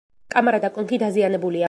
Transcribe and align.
კამარა 0.35 0.61
და 0.63 0.71
კონქი 0.79 1.01
დაზიანებულია. 1.05 1.59